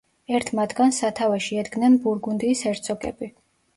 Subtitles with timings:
[0.37, 3.35] ერთ მათგანს სათავეში ედგნენ ბურგუნდიის ჰერცოგები.